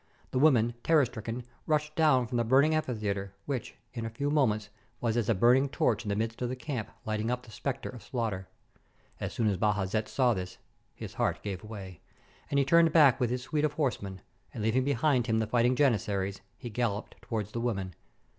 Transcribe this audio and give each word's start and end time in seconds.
The 0.31 0.39
women, 0.39 0.73
terror 0.83 1.05
stricken, 1.05 1.43
rushed 1.67 1.95
down 1.95 2.25
from 2.25 2.37
the 2.37 2.43
burning 2.43 2.73
amphitheater, 2.73 3.35
which, 3.45 3.75
in 3.93 4.03
a 4.03 4.09
few 4.09 4.31
mo 4.31 4.47
ments, 4.47 4.69
was 4.99 5.15
as 5.15 5.29
a 5.29 5.35
burning 5.35 5.69
torch 5.69 6.01
in 6.03 6.09
the 6.09 6.15
midst 6.15 6.41
of 6.41 6.49
the 6.49 6.55
camp, 6.55 6.89
lighting 7.05 7.29
up 7.29 7.43
the 7.43 7.51
spectacle 7.51 7.97
of 7.97 8.01
slaughter. 8.01 8.47
As 9.19 9.31
soon 9.31 9.45
as 9.47 9.57
Baja 9.57 9.85
zet 9.85 10.09
saw 10.09 10.33
this 10.33 10.57
his 10.95 11.13
heart 11.13 11.43
gave 11.43 11.63
way, 11.63 12.01
and 12.49 12.57
he 12.57 12.65
turned 12.65 12.91
back 12.91 13.19
with 13.19 13.29
his 13.29 13.43
suite 13.43 13.63
of 13.63 13.73
horsemen, 13.73 14.21
and, 14.55 14.63
leaving 14.63 14.83
behind 14.83 15.27
him 15.27 15.37
the 15.37 15.45
fighting 15.45 15.75
Janizaries, 15.75 16.41
he 16.57 16.71
galloped 16.71 17.21
towards 17.21 17.51
the 17.51 17.61
women. 17.61 17.93